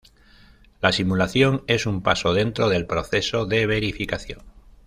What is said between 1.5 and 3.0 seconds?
es un paso dentro del